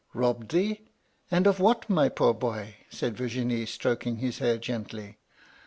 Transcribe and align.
"'Bobbed 0.15 0.49
thee 0.49 0.79
1 1.29 1.29
and 1.29 1.45
of 1.45 1.59
what, 1.59 1.87
my 1.87 2.09
poor 2.09 2.33
boy 2.33 2.73
T 2.89 2.97
said 2.97 3.15
Virginie, 3.17 3.67
stroking 3.67 4.15
his 4.17 4.39
hair 4.39 4.57
gently. 4.57 5.19